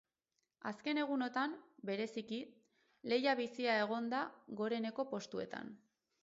[0.69, 1.53] Azken egunotan,
[1.89, 2.39] bereziki,
[3.13, 4.23] lehia bizia egon da
[4.63, 5.71] goreneko postuetan.